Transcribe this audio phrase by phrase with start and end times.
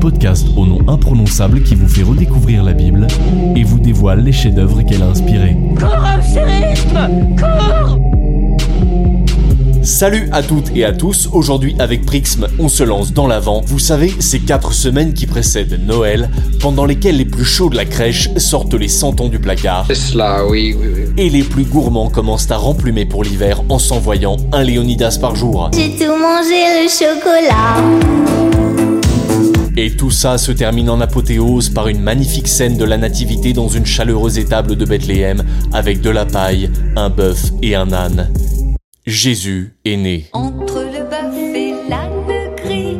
[0.00, 3.06] podcast au nom imprononçable qui vous fait redécouvrir la Bible
[3.54, 5.56] et vous dévoile les chefs-d'œuvre qu'elle a inspirés.
[9.82, 13.62] Salut à toutes et à tous, aujourd'hui avec Prixm, on se lance dans l'avant.
[13.64, 16.28] Vous savez, ces quatre semaines qui précèdent Noël,
[16.60, 19.84] pendant lesquelles les plus chauds de la crèche sortent les santons du placard.
[19.86, 21.02] C'est cela, oui, oui, oui.
[21.16, 25.70] Et les plus gourmands commencent à remplumer pour l'hiver en s'envoyant un Léonidas par jour.
[25.72, 28.55] J'ai tout mangé le chocolat.
[29.78, 33.68] Et tout ça se termine en apothéose par une magnifique scène de la nativité dans
[33.68, 38.32] une chaleureuse étable de Bethléem avec de la paille, un bœuf et un âne.
[39.04, 40.30] Jésus est né.
[40.32, 42.96] Entre le bœuf et l'âne gris.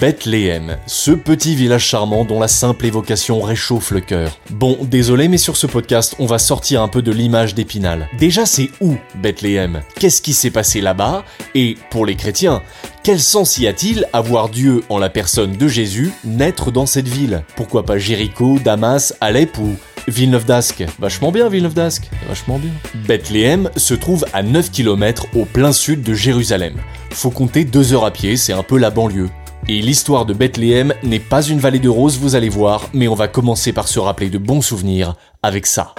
[0.00, 4.38] Bethléem, ce petit village charmant dont la simple évocation réchauffe le cœur.
[4.50, 8.08] Bon, désolé, mais sur ce podcast, on va sortir un peu de l'image d'Épinal.
[8.18, 9.80] Déjà, c'est où Bethléem?
[9.98, 11.24] Qu'est-ce qui s'est passé là-bas?
[11.54, 12.62] Et pour les chrétiens,
[13.02, 17.08] quel sens y a-t-il à voir Dieu en la personne de Jésus naître dans cette
[17.08, 17.42] ville?
[17.56, 19.76] Pourquoi pas Jéricho, Damas, Alep ou
[20.08, 20.84] Villeneuve d'Ascq?
[20.98, 22.70] Vachement bien Villeneuve d'Ascq, vachement bien.
[23.06, 26.74] Bethléem se trouve à 9 km au plein sud de Jérusalem.
[27.10, 29.30] Faut compter 2 heures à pied, c'est un peu la banlieue.
[29.68, 33.14] Et l'histoire de Bethléem n'est pas une vallée de roses, vous allez voir, mais on
[33.14, 35.94] va commencer par se rappeler de bons souvenirs avec ça.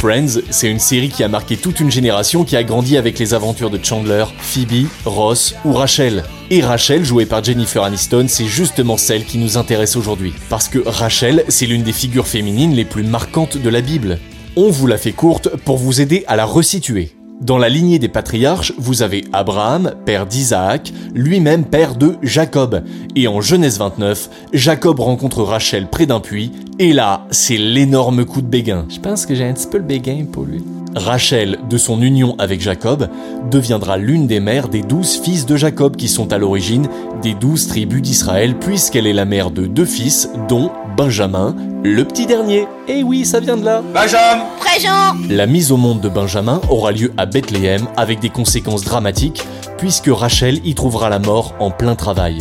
[0.00, 3.34] Friends, c'est une série qui a marqué toute une génération qui a grandi avec les
[3.34, 6.24] aventures de Chandler, Phoebe, Ross ou Rachel.
[6.48, 10.32] Et Rachel, jouée par Jennifer Aniston, c'est justement celle qui nous intéresse aujourd'hui.
[10.48, 14.18] Parce que Rachel, c'est l'une des figures féminines les plus marquantes de la Bible.
[14.56, 17.12] On vous la fait courte pour vous aider à la resituer.
[17.40, 22.84] Dans la lignée des patriarches, vous avez Abraham, père d'Isaac, lui-même père de Jacob.
[23.16, 28.42] Et en Genèse 29, Jacob rencontre Rachel près d'un puits, et là, c'est l'énorme coup
[28.42, 28.84] de béguin.
[28.90, 30.62] Je pense que j'ai un petit peu le béguin pour lui.
[30.96, 33.08] Rachel, de son union avec Jacob,
[33.50, 36.88] deviendra l'une des mères des douze fils de Jacob qui sont à l'origine
[37.22, 41.54] des douze tribus d'Israël, puisqu'elle est la mère de deux fils, dont Benjamin,
[41.84, 42.66] le petit dernier.
[42.88, 43.82] Eh oui, ça vient de là.
[43.94, 45.16] Benjamin Présent.
[45.28, 49.42] La mise au monde de Benjamin aura lieu à Bethléem avec des conséquences dramatiques
[49.78, 52.38] puisque Rachel y trouvera la mort en plein travail.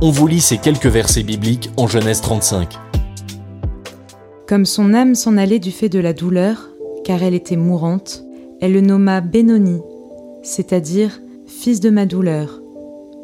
[0.00, 2.78] On vous lit ces quelques versets bibliques en Genèse 35.
[4.46, 6.67] Comme son âme s'en allait du fait de la douleur,
[7.08, 8.22] car elle était mourante,
[8.60, 9.80] elle le nomma Bénoni,
[10.42, 12.60] c'est-à-dire fils de ma douleur.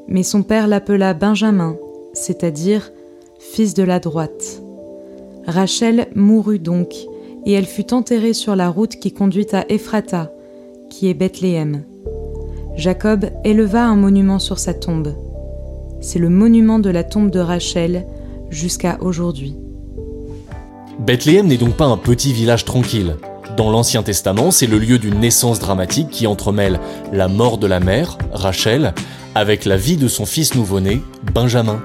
[0.09, 1.77] Mais son père l'appela Benjamin,
[2.15, 2.91] c'est-à-dire
[3.39, 4.62] fils de la droite.
[5.47, 6.95] Rachel mourut donc,
[7.45, 10.33] et elle fut enterrée sur la route qui conduit à Ephrata,
[10.89, 11.83] qui est Bethléem.
[12.77, 15.15] Jacob éleva un monument sur sa tombe.
[16.01, 18.06] C'est le monument de la tombe de Rachel
[18.49, 19.55] jusqu'à aujourd'hui.
[21.01, 23.16] Bethléem n'est donc pas un petit village tranquille.
[23.56, 26.81] Dans l'Ancien Testament, c'est le lieu d'une naissance dramatique qui entremêle
[27.12, 28.94] la mort de la mère, Rachel,
[29.37, 31.00] avec la vie de son fils nouveau-né,
[31.32, 31.81] Benjamin.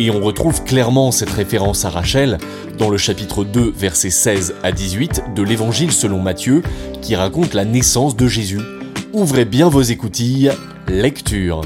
[0.00, 2.38] Et on retrouve clairement cette référence à Rachel
[2.76, 6.62] dans le chapitre 2, versets 16 à 18 de l'Évangile selon Matthieu,
[7.02, 8.60] qui raconte la naissance de Jésus.
[9.12, 10.50] Ouvrez bien vos écoutilles,
[10.88, 11.60] lecture.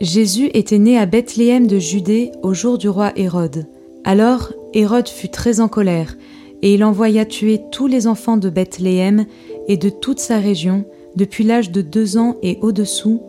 [0.00, 3.66] Jésus était né à Bethléem de Judée au jour du roi Hérode.
[4.04, 6.16] Alors Hérode fut très en colère,
[6.62, 9.26] et il envoya tuer tous les enfants de Bethléem
[9.68, 10.84] et de toute sa région,
[11.16, 13.20] depuis l'âge de deux ans et au-dessous,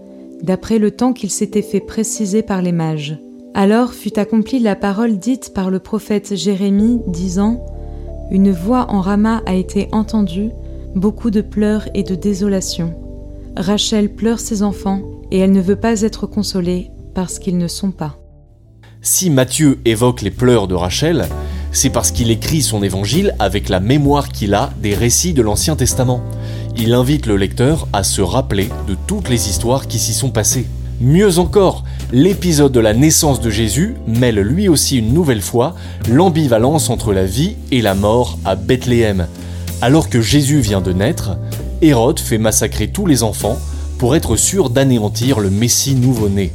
[0.41, 3.17] d'après le temps qu'il s'était fait préciser par les mages.
[3.53, 7.65] Alors fut accomplie la parole dite par le prophète Jérémie, disant
[8.31, 10.49] Une voix en Rama a été entendue,
[10.95, 12.93] beaucoup de pleurs et de désolation.
[13.55, 15.01] Rachel pleure ses enfants,
[15.31, 18.17] et elle ne veut pas être consolée parce qu'ils ne sont pas.
[19.01, 21.25] Si Matthieu évoque les pleurs de Rachel,
[21.73, 25.75] c'est parce qu'il écrit son évangile avec la mémoire qu'il a des récits de l'Ancien
[25.75, 26.21] Testament.
[26.77, 30.67] Il invite le lecteur à se rappeler de toutes les histoires qui s'y sont passées.
[31.01, 35.75] Mieux encore, l'épisode de la naissance de Jésus mêle lui aussi une nouvelle fois
[36.07, 39.27] l'ambivalence entre la vie et la mort à Bethléem.
[39.81, 41.31] Alors que Jésus vient de naître,
[41.81, 43.57] Hérode fait massacrer tous les enfants
[43.97, 46.53] pour être sûr d'anéantir le Messie nouveau-né.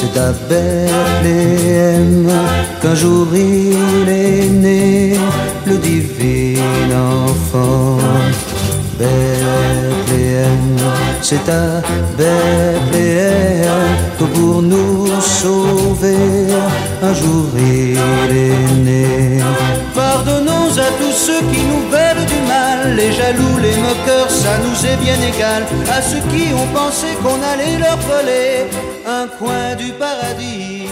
[0.00, 2.30] C'est à Bethléem
[2.80, 5.18] qu'un jour il est né,
[5.66, 6.62] le divin
[7.24, 7.98] enfant.
[8.96, 10.76] Bethléem,
[11.20, 11.82] c'est à
[12.16, 15.87] Bethléem que pour nous sauver,
[24.82, 25.64] bien égal.
[25.90, 28.66] À ceux qui ont pensé qu'on allait leur voler
[29.06, 30.86] un coin du paradis.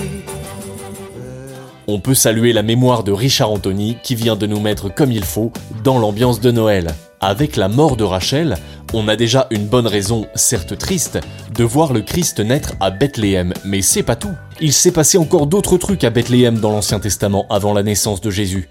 [1.86, 5.24] On peut saluer la mémoire de Richard Anthony qui vient de nous mettre comme il
[5.24, 5.52] faut
[5.84, 6.94] dans l'ambiance de Noël.
[7.20, 8.56] Avec la mort de Rachel,
[8.92, 11.18] on a déjà une bonne raison, certes triste,
[11.54, 14.34] de voir le Christ naître à Bethléem, mais c'est pas tout.
[14.60, 18.30] Il s'est passé encore d'autres trucs à Bethléem dans l'Ancien Testament avant la naissance de
[18.30, 18.68] Jésus.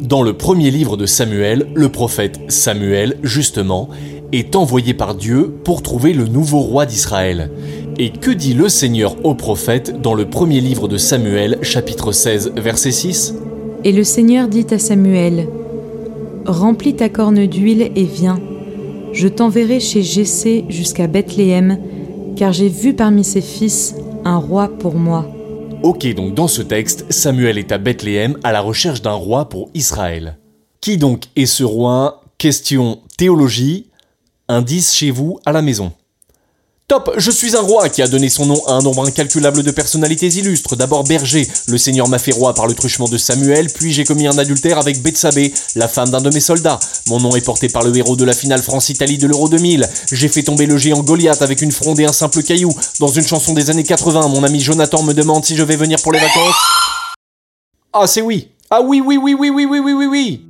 [0.00, 3.88] Dans le premier livre de Samuel, le prophète Samuel, justement,
[4.32, 7.50] est envoyé par Dieu pour trouver le nouveau roi d'Israël.
[7.98, 12.52] Et que dit le Seigneur au prophète dans le premier livre de Samuel, chapitre 16,
[12.56, 13.34] verset 6
[13.82, 15.48] Et le Seigneur dit à Samuel
[16.46, 18.38] Remplis ta corne d'huile et viens.
[19.12, 21.78] Je t'enverrai chez Jessé jusqu'à Bethléem,
[22.36, 25.26] car j'ai vu parmi ses fils un roi pour moi.
[25.84, 29.70] Ok, donc dans ce texte, Samuel est à Bethléem à la recherche d'un roi pour
[29.74, 30.36] Israël.
[30.80, 32.24] Qui donc est ce roi?
[32.36, 33.86] Question théologie.
[34.48, 35.92] Indice chez vous à la maison.
[36.88, 39.70] Top, je suis un roi qui a donné son nom à un nombre incalculable de
[39.70, 40.74] personnalités illustres.
[40.74, 44.26] D'abord berger, le seigneur m'a fait roi par le truchement de Samuel, puis j'ai commis
[44.26, 46.80] un adultère avec Bethsabée, la femme d'un de mes soldats.
[47.08, 49.86] Mon nom est porté par le héros de la finale France-Italie de l'Euro 2000.
[50.10, 52.72] J'ai fait tomber le géant Goliath avec une fronde et un simple caillou.
[53.00, 56.00] Dans une chanson des années 80, mon ami Jonathan me demande si je vais venir
[56.02, 56.56] pour les vacances.
[57.92, 58.48] Ah, c'est oui.
[58.70, 60.46] Ah oui, oui, oui, oui, oui, oui, oui, oui, oui.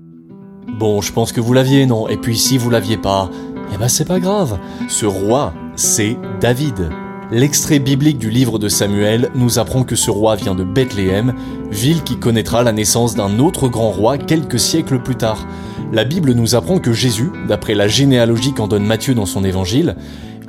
[0.68, 2.08] Bon, je pense que vous l'aviez, non?
[2.08, 3.28] Et puis si vous l'aviez pas,
[3.74, 4.60] eh ben c'est pas grave.
[4.88, 6.90] Ce roi, c'est David.
[7.30, 11.34] L'extrait biblique du livre de Samuel nous apprend que ce roi vient de Bethléem,
[11.70, 15.46] ville qui connaîtra la naissance d'un autre grand roi quelques siècles plus tard.
[15.92, 19.94] La Bible nous apprend que Jésus, d'après la généalogie qu'en donne Matthieu dans son évangile,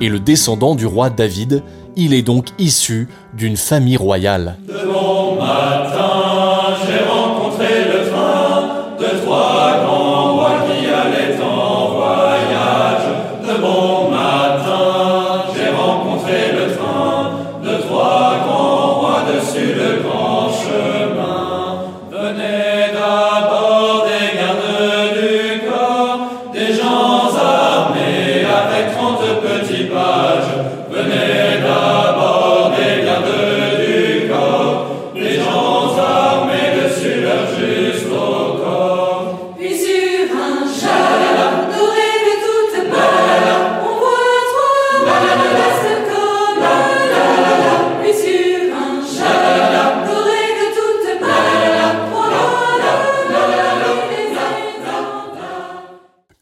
[0.00, 1.62] est le descendant du roi David,
[1.94, 4.56] il est donc issu d'une famille royale.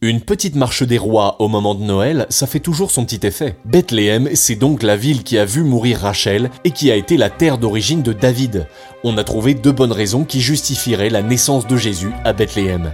[0.01, 3.57] Une petite marche des rois au moment de Noël, ça fait toujours son petit effet.
[3.65, 7.31] Bethléem, c'est donc la ville qui a vu mourir Rachel et qui a été la
[7.31, 8.69] terre d'origine de David.
[9.03, 12.93] On a trouvé deux bonnes raisons qui justifieraient la naissance de Jésus à Bethléem.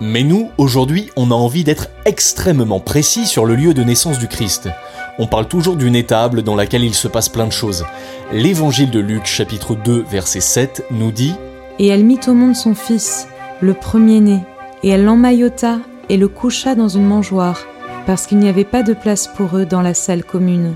[0.00, 4.26] Mais nous, aujourd'hui, on a envie d'être extrêmement précis sur le lieu de naissance du
[4.26, 4.70] Christ.
[5.18, 7.84] On parle toujours d'une étable dans laquelle il se passe plein de choses.
[8.32, 11.34] L'évangile de Luc chapitre 2 verset 7 nous dit
[11.78, 13.28] Et elle mit au monde son fils,
[13.60, 14.40] le premier-né,
[14.82, 17.64] et elle l'emmaillota et le coucha dans une mangeoire,
[18.06, 20.74] parce qu'il n'y avait pas de place pour eux dans la salle commune.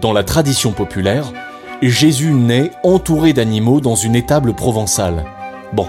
[0.00, 1.32] Dans la tradition populaire,
[1.82, 5.24] Jésus naît entouré d'animaux dans une étable provençale.
[5.72, 5.86] Bon,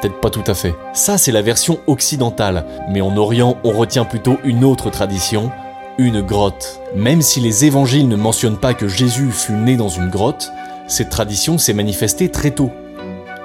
[0.00, 0.74] peut-être pas tout à fait.
[0.92, 5.50] Ça, c'est la version occidentale, mais en Orient, on retient plutôt une autre tradition,
[5.98, 6.80] une grotte.
[6.94, 10.52] Même si les évangiles ne mentionnent pas que Jésus fut né dans une grotte,
[10.88, 12.70] cette tradition s'est manifestée très tôt.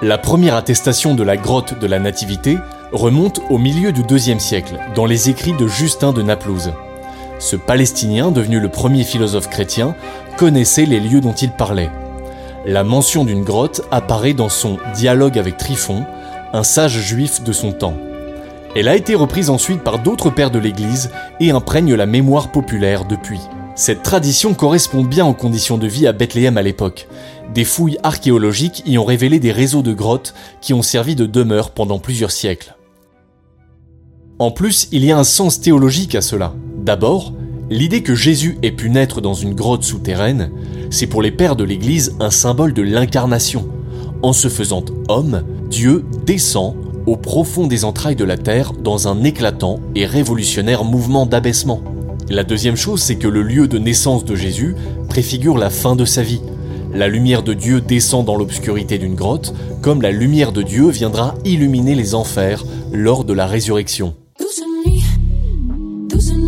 [0.02, 2.58] La première attestation de la grotte de la Nativité
[2.92, 6.72] remonte au milieu du IIe siècle, dans les écrits de Justin de Naplouse.
[7.38, 9.94] Ce Palestinien, devenu le premier philosophe chrétien,
[10.36, 11.90] connaissait les lieux dont il parlait.
[12.64, 16.04] La mention d'une grotte apparaît dans son Dialogue avec Tryphon,
[16.52, 17.96] un sage juif de son temps.
[18.76, 23.04] Elle a été reprise ensuite par d'autres pères de l'Église et imprègne la mémoire populaire
[23.04, 23.40] depuis.
[23.74, 27.08] Cette tradition correspond bien aux conditions de vie à Bethléem à l'époque.
[27.54, 31.70] Des fouilles archéologiques y ont révélé des réseaux de grottes qui ont servi de demeure
[31.70, 32.76] pendant plusieurs siècles.
[34.42, 36.52] En plus, il y a un sens théologique à cela.
[36.76, 37.32] D'abord,
[37.70, 40.50] l'idée que Jésus ait pu naître dans une grotte souterraine,
[40.90, 43.68] c'est pour les pères de l'Église un symbole de l'incarnation.
[44.20, 46.74] En se faisant homme, Dieu descend
[47.06, 51.80] au profond des entrailles de la terre dans un éclatant et révolutionnaire mouvement d'abaissement.
[52.28, 54.74] La deuxième chose, c'est que le lieu de naissance de Jésus
[55.08, 56.40] préfigure la fin de sa vie.
[56.92, 61.36] La lumière de Dieu descend dans l'obscurité d'une grotte, comme la lumière de Dieu viendra
[61.44, 64.16] illuminer les enfers lors de la résurrection.
[66.12, 66.41] Doesn't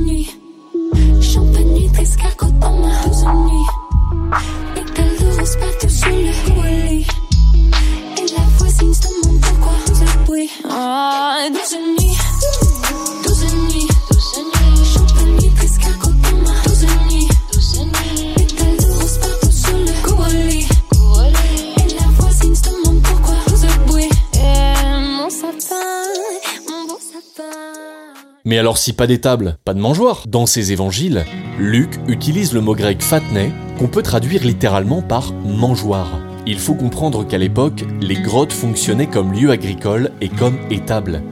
[28.47, 31.25] Mais alors si pas d'étable, pas de mangeoire Dans ses évangiles,
[31.59, 36.21] Luc utilise le mot grec fatne qu'on peut traduire littéralement par mangeoire.
[36.47, 41.23] Il faut comprendre qu'à l'époque, les grottes fonctionnaient comme lieu agricole et comme étable.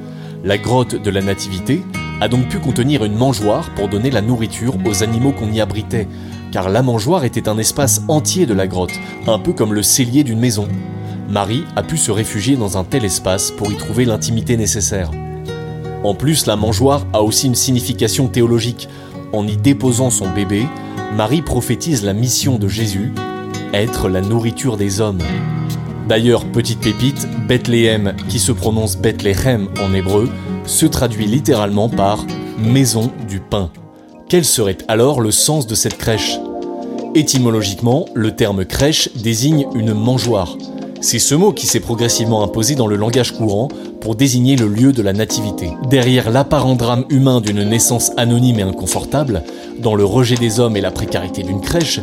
[0.42, 1.82] La grotte de la Nativité
[2.22, 6.08] a donc pu contenir une mangeoire pour donner la nourriture aux animaux qu'on y abritait,
[6.50, 10.24] car la mangeoire était un espace entier de la grotte, un peu comme le cellier
[10.24, 10.66] d'une maison.
[11.28, 15.10] Marie a pu se réfugier dans un tel espace pour y trouver l'intimité nécessaire.
[16.04, 18.88] En plus, la mangeoire a aussi une signification théologique.
[19.32, 20.66] En y déposant son bébé,
[21.16, 23.12] Marie prophétise la mission de Jésus,
[23.72, 25.22] être la nourriture des hommes.
[26.08, 30.28] D'ailleurs, petite pépite, Bethléem, qui se prononce Bethléem en hébreu,
[30.66, 32.26] se traduit littéralement par
[32.58, 33.70] maison du pain.
[34.28, 36.38] Quel serait alors le sens de cette crèche?
[37.14, 40.56] Étymologiquement, le terme crèche désigne une mangeoire.
[41.02, 43.66] C'est ce mot qui s'est progressivement imposé dans le langage courant
[44.00, 45.72] pour désigner le lieu de la nativité.
[45.90, 49.42] Derrière l'apparent drame humain d'une naissance anonyme et inconfortable,
[49.80, 51.98] dans le rejet des hommes et la précarité d'une crèche,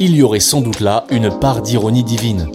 [0.00, 2.48] il y aurait sans doute là une part d'ironie divine.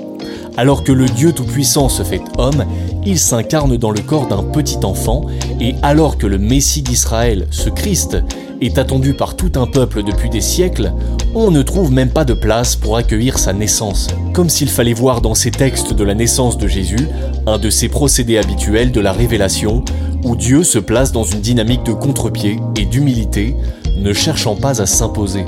[0.58, 2.66] Alors que le Dieu Tout-Puissant se fait homme,
[3.06, 5.26] il s'incarne dans le corps d'un petit enfant,
[5.60, 8.18] et alors que le Messie d'Israël, ce Christ,
[8.62, 10.94] est attendu par tout un peuple depuis des siècles,
[11.34, 14.08] on ne trouve même pas de place pour accueillir sa naissance.
[14.34, 17.10] Comme s'il fallait voir dans ces textes de la naissance de Jésus
[17.48, 19.84] un de ces procédés habituels de la révélation,
[20.24, 23.58] où Dieu se place dans une dynamique de contre-pied et d'humilité,
[23.98, 25.46] ne cherchant pas à s'imposer.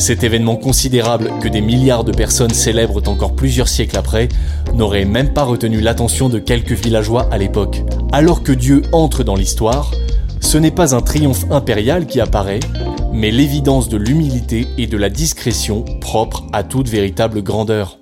[0.00, 4.28] Cet événement considérable que des milliards de personnes célèbrent encore plusieurs siècles après
[4.72, 7.82] n'aurait même pas retenu l'attention de quelques villageois à l'époque.
[8.10, 9.90] Alors que Dieu entre dans l'histoire,
[10.40, 12.60] ce n'est pas un triomphe impérial qui apparaît,
[13.12, 17.99] mais l'évidence de l'humilité et de la discrétion propre à toute véritable grandeur.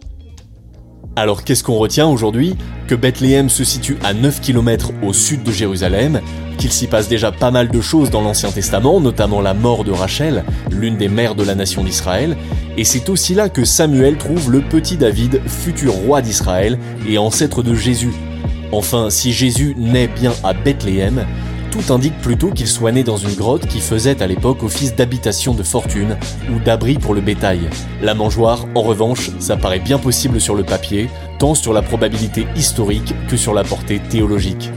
[1.19, 2.55] Alors qu'est-ce qu'on retient aujourd'hui
[2.87, 6.21] Que Bethléem se situe à 9 km au sud de Jérusalem,
[6.59, 9.91] qu'il s'y passe déjà pas mal de choses dans l'Ancien Testament, notamment la mort de
[9.91, 12.37] Rachel, l'une des mères de la nation d'Israël,
[12.77, 17.65] et c'est aussi là que Samuel trouve le petit David, futur roi d'Israël et ancêtre
[17.65, 18.13] de Jésus.
[18.71, 21.27] Enfin, si Jésus naît bien à Bethléem,
[21.71, 25.55] tout indique plutôt qu'il soit né dans une grotte qui faisait à l'époque office d'habitation
[25.55, 26.17] de fortune
[26.53, 27.69] ou d'abri pour le bétail.
[28.03, 31.09] La mangeoire, en revanche, ça paraît bien possible sur le papier,
[31.39, 34.71] tant sur la probabilité historique que sur la portée théologique.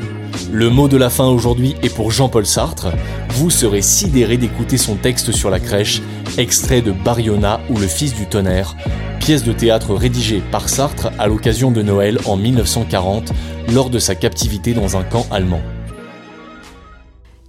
[0.51, 2.87] Le mot de la fin aujourd'hui est pour Jean-Paul Sartre.
[3.29, 6.01] Vous serez sidéré d'écouter son texte sur la crèche,
[6.37, 8.75] extrait de Bariona ou Le Fils du tonnerre,
[9.19, 13.31] pièce de théâtre rédigée par Sartre à l'occasion de Noël en 1940
[13.73, 15.61] lors de sa captivité dans un camp allemand.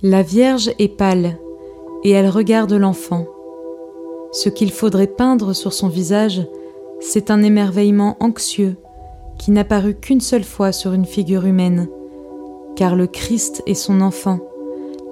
[0.05, 1.39] La Vierge est pâle,
[2.03, 3.25] et elle regarde l'enfant.
[4.33, 6.45] Ce qu'il faudrait peindre sur son visage,
[6.99, 8.75] c'est un émerveillement anxieux
[9.39, 11.89] qui n'apparut qu'une seule fois sur une figure humaine,
[12.75, 14.41] car le Christ est son enfant,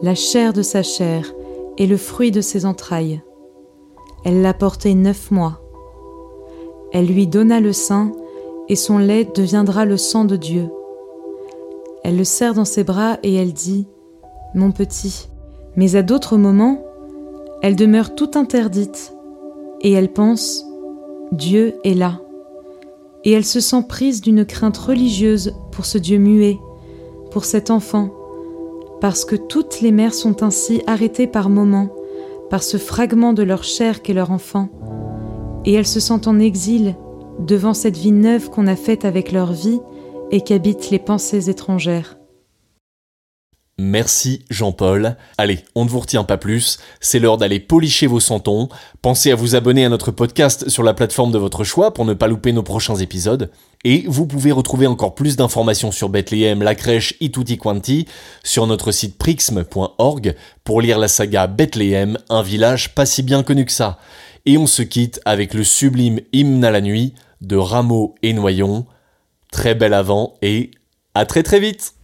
[0.03, 1.33] la chair de sa chair
[1.79, 3.23] et le fruit de ses entrailles.
[4.25, 5.61] Elle l'a porté neuf mois.
[6.93, 8.11] Elle lui donna le sein,
[8.69, 10.69] et son lait deviendra le sang de Dieu.
[12.03, 13.87] Elle le serre dans ses bras et elle dit
[14.55, 15.29] mon petit.
[15.77, 16.83] Mais à d'autres moments,
[17.63, 19.13] elle demeure tout interdite,
[19.81, 20.65] et elle pense
[21.33, 22.21] Dieu est là.
[23.25, 26.59] Et elle se sent prise d'une crainte religieuse pour ce Dieu muet,
[27.31, 28.11] pour cet enfant,
[29.01, 31.91] parce que toutes les mères sont ainsi arrêtées par moments,
[32.49, 34.69] par ce fragment de leur chair qu'est leur enfant,
[35.65, 36.97] et elles se sentent en exil
[37.39, 39.81] devant cette vie neuve qu'on a faite avec leur vie
[40.31, 42.20] et qu'habitent les pensées étrangères.
[43.83, 45.17] Merci Jean-Paul.
[45.39, 48.69] Allez, on ne vous retient pas plus, c'est l'heure d'aller policher vos santons.
[49.01, 52.13] Pensez à vous abonner à notre podcast sur la plateforme de votre choix pour ne
[52.13, 53.51] pas louper nos prochains épisodes.
[53.85, 58.07] Et vous pouvez retrouver encore plus d'informations sur Bethléem, la crèche et tutti quanti
[58.45, 63.65] sur notre site prixme.org pour lire la saga Bethléem, un village pas si bien connu
[63.65, 63.99] que ça.
[64.45, 68.85] Et on se quitte avec le sublime hymne à la nuit de Rameau et Noyon.
[69.51, 70.71] Très bel avant et
[71.15, 71.95] à très très vite